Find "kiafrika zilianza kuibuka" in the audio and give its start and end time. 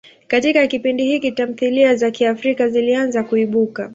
2.11-3.89